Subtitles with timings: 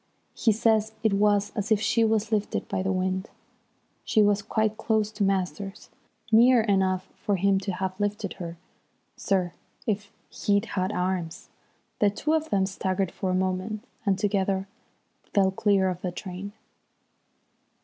[0.33, 3.29] He says it was as if she was lifted by the wind.
[4.03, 5.91] She was quite close to Masters.
[6.31, 8.57] "Near enough for him to have lifted her,
[9.15, 9.53] sir,
[9.85, 11.49] if he'd had arms."
[11.99, 14.67] The two of them staggered for a moment, and together
[15.35, 16.53] fell clear of the train.